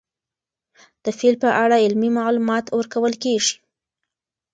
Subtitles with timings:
[1.03, 3.55] د فیل په اړه علمي معلومات ورکول کېږي.